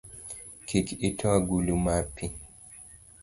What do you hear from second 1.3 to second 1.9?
agulu